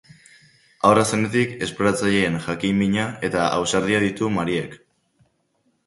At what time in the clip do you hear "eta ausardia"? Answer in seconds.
3.31-4.05